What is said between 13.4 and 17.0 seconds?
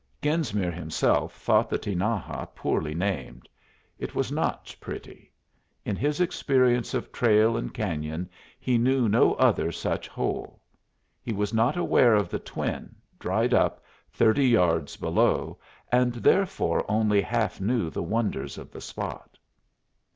up, thirty yards below, and therefore